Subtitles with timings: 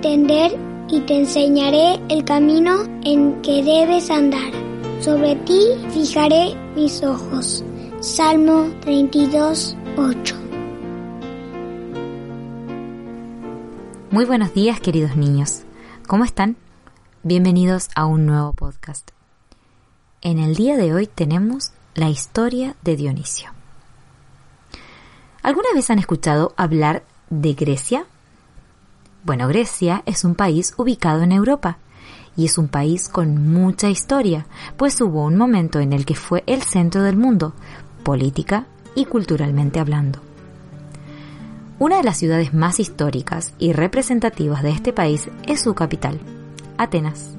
[0.00, 4.50] entender y te enseñaré el camino en que debes andar.
[5.02, 5.60] Sobre ti
[5.90, 7.62] fijaré mis ojos.
[8.00, 10.36] Salmo 32, 8.
[14.10, 15.64] Muy buenos días queridos niños.
[16.08, 16.56] ¿Cómo están?
[17.22, 19.10] Bienvenidos a un nuevo podcast.
[20.22, 23.50] En el día de hoy tenemos la historia de Dionisio.
[25.42, 28.06] ¿Alguna vez han escuchado hablar de Grecia?
[29.22, 31.78] Bueno, Grecia es un país ubicado en Europa
[32.36, 34.46] y es un país con mucha historia,
[34.76, 37.52] pues hubo un momento en el que fue el centro del mundo,
[38.02, 40.20] política y culturalmente hablando.
[41.78, 46.20] Una de las ciudades más históricas y representativas de este país es su capital,
[46.78, 47.34] Atenas.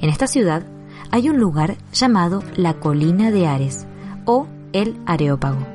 [0.00, 0.64] En esta ciudad
[1.10, 3.86] hay un lugar llamado la Colina de Ares
[4.26, 5.66] o el Areópago.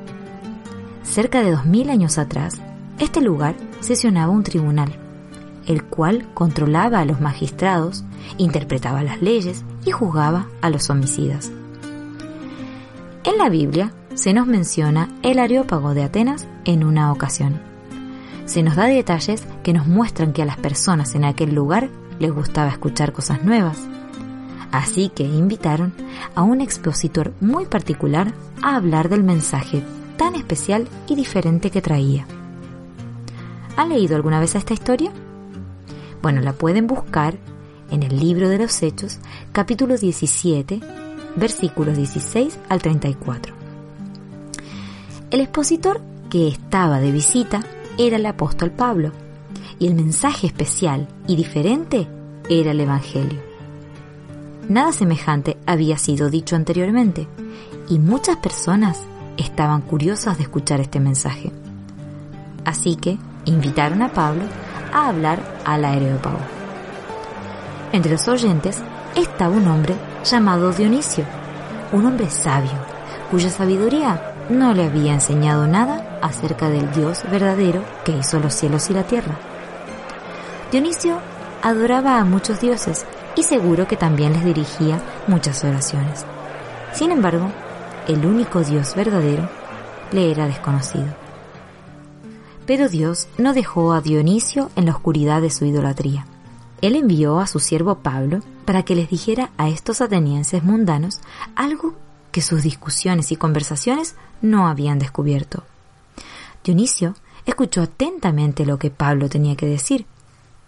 [1.02, 2.60] Cerca de 2000 años atrás,
[2.98, 4.99] este lugar sesionaba un tribunal,
[5.70, 8.02] el cual controlaba a los magistrados,
[8.38, 11.52] interpretaba las leyes y juzgaba a los homicidas.
[13.22, 17.60] En la Biblia se nos menciona el Areópago de Atenas en una ocasión.
[18.46, 22.32] Se nos da detalles que nos muestran que a las personas en aquel lugar les
[22.32, 23.78] gustaba escuchar cosas nuevas.
[24.72, 25.94] Así que invitaron
[26.34, 29.84] a un expositor muy particular a hablar del mensaje
[30.16, 32.26] tan especial y diferente que traía.
[33.76, 35.12] ¿Han leído alguna vez esta historia?
[36.22, 37.38] Bueno, la pueden buscar
[37.90, 39.18] en el libro de los Hechos,
[39.52, 40.80] capítulo 17,
[41.36, 43.54] versículos 16 al 34.
[45.30, 47.64] El expositor que estaba de visita
[47.96, 49.12] era el apóstol Pablo,
[49.78, 52.06] y el mensaje especial y diferente
[52.50, 53.40] era el Evangelio.
[54.68, 57.28] Nada semejante había sido dicho anteriormente,
[57.88, 59.06] y muchas personas
[59.38, 61.50] estaban curiosos de escuchar este mensaje.
[62.66, 64.42] Así que invitaron a Pablo
[64.92, 66.38] a hablar al aerópago.
[67.92, 68.80] Entre los oyentes
[69.14, 69.94] estaba un hombre
[70.24, 71.24] llamado Dionisio,
[71.92, 72.70] un hombre sabio,
[73.30, 78.90] cuya sabiduría no le había enseñado nada acerca del Dios verdadero que hizo los cielos
[78.90, 79.36] y la tierra.
[80.70, 81.18] Dionisio
[81.62, 83.06] adoraba a muchos dioses
[83.36, 86.24] y seguro que también les dirigía muchas oraciones.
[86.92, 87.50] Sin embargo,
[88.08, 89.48] el único Dios verdadero,
[90.12, 91.06] le era desconocido.
[92.66, 96.26] Pero Dios no dejó a Dionisio en la oscuridad de su idolatría.
[96.80, 101.20] Él envió a su siervo Pablo para que les dijera a estos atenienses mundanos
[101.56, 101.94] algo
[102.32, 105.64] que sus discusiones y conversaciones no habían descubierto.
[106.64, 107.14] Dionisio
[107.46, 110.06] escuchó atentamente lo que Pablo tenía que decir,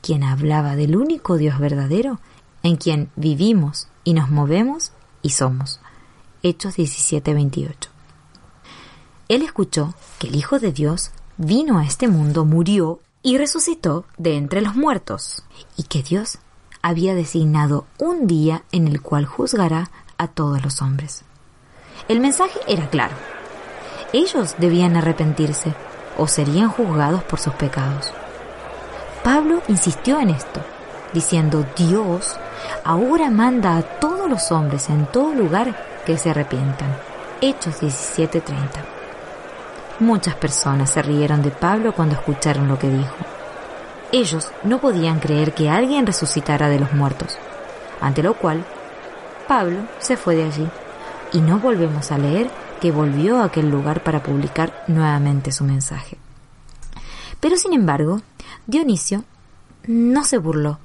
[0.00, 2.19] quien hablaba del único Dios verdadero
[2.62, 4.92] en quien vivimos y nos movemos
[5.22, 5.81] y somos.
[6.42, 7.88] Hechos 17:28.
[9.28, 11.12] Él escuchó que el Hijo de Dios
[11.44, 15.42] vino a este mundo, murió y resucitó de entre los muertos,
[15.76, 16.38] y que Dios
[16.82, 21.25] había designado un día en el cual juzgará a todos los hombres.
[22.08, 23.14] El mensaje era claro.
[24.12, 25.75] Ellos debían arrepentirse
[26.16, 28.12] o serían juzgados por sus pecados.
[29.25, 30.60] Pablo insistió en esto,
[31.12, 32.36] diciendo Dios
[32.84, 36.97] ahora manda a todos los hombres en todo lugar que se arrepientan.
[37.41, 39.01] Hechos 17:30.
[40.02, 43.14] Muchas personas se rieron de Pablo cuando escucharon lo que dijo.
[44.10, 47.38] Ellos no podían creer que alguien resucitara de los muertos,
[48.00, 48.64] ante lo cual
[49.46, 50.68] Pablo se fue de allí
[51.32, 56.19] y no volvemos a leer que volvió a aquel lugar para publicar nuevamente su mensaje.
[57.38, 58.22] Pero sin embargo,
[58.66, 59.22] Dionisio
[59.86, 60.80] no se burló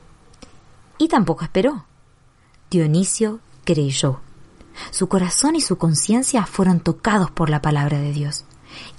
[0.99, 1.85] y tampoco esperó.
[2.69, 4.19] Dionisio creyó.
[4.91, 8.45] Su corazón y su conciencia fueron tocados por la palabra de Dios.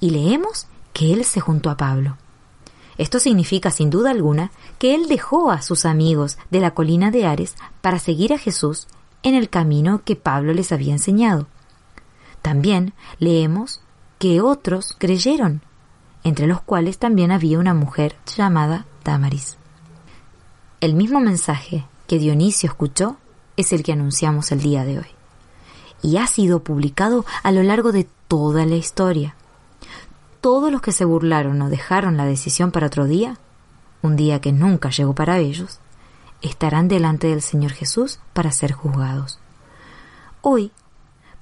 [0.01, 2.17] Y leemos que él se juntó a Pablo.
[2.97, 7.27] Esto significa sin duda alguna que él dejó a sus amigos de la colina de
[7.27, 8.89] Ares para seguir a Jesús
[9.23, 11.47] en el camino que Pablo les había enseñado.
[12.43, 13.81] También leemos
[14.19, 15.63] que otros creyeron,
[16.25, 19.59] entre los cuales también había una mujer llamada Damaris.
[20.81, 23.17] El mismo mensaje que Dionisio escuchó
[23.57, 25.07] es el que anunciamos el día de hoy
[26.03, 29.35] y ha sido publicado a lo largo de toda la historia.
[30.41, 33.39] Todos los que se burlaron o dejaron la decisión para otro día,
[34.03, 35.81] un día que nunca llegó para ellos,
[36.43, 39.41] estarán delante del Señor Jesús para ser juzgados.
[40.41, 40.71] Hoy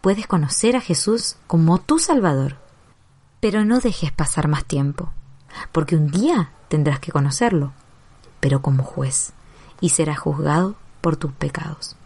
[0.00, 2.56] puedes conocer a Jesús como tu Salvador,
[3.40, 5.10] pero no dejes pasar más tiempo,
[5.72, 7.72] porque un día tendrás que conocerlo,
[8.40, 9.32] pero como juez,
[9.81, 11.96] y serás juzgado por tus pecados.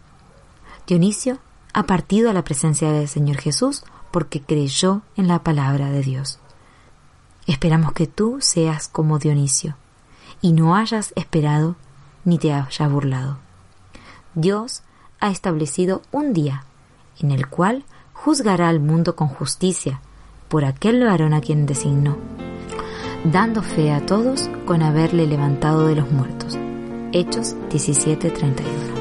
[0.85, 1.39] Dionisio
[1.73, 6.39] ha partido a la presencia del Señor Jesús porque creyó en la palabra de Dios.
[7.47, 9.75] Esperamos que tú seas como Dionisio
[10.41, 11.75] y no hayas esperado
[12.23, 13.37] ni te haya burlado.
[14.35, 14.83] Dios
[15.19, 16.65] ha establecido un día
[17.19, 17.83] en el cual
[18.13, 20.01] juzgará al mundo con justicia
[20.49, 22.17] por aquel varón a quien designó,
[23.23, 26.57] dando fe a todos con haberle levantado de los muertos.
[27.13, 29.00] Hechos 17:31